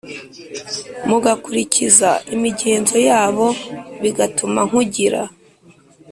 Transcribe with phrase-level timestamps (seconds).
[1.09, 3.47] mugakurikiza imigenzo yabo
[4.01, 5.21] bigatuma nkugira